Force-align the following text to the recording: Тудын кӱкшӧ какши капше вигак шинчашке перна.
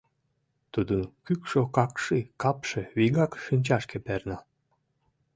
Тудын 0.73 1.01
кӱкшӧ 1.25 1.59
какши 1.75 2.19
капше 2.41 2.81
вигак 2.97 3.31
шинчашке 3.43 3.97
перна. 4.05 4.37